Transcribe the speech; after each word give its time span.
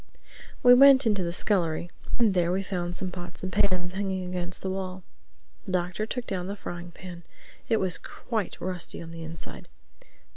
We 0.63 0.73
went 0.73 1.05
into 1.05 1.21
the 1.21 1.31
scullery 1.31 1.91
and 2.17 2.33
there 2.33 2.51
we 2.51 2.63
found 2.63 2.97
some 2.97 3.11
pots 3.11 3.43
and 3.43 3.53
pans 3.53 3.91
hanging 3.91 4.27
against 4.27 4.63
the 4.63 4.69
wall. 4.71 5.03
The 5.67 5.73
Doctor 5.73 6.07
took 6.07 6.25
down 6.25 6.47
the 6.47 6.55
frying 6.55 6.89
pan. 6.89 7.21
It 7.69 7.77
was 7.77 7.99
quite 7.99 8.59
rusty 8.59 8.99
on 8.99 9.11
the 9.11 9.21
inside. 9.21 9.67